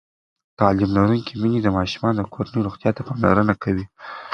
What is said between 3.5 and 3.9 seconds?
کوي.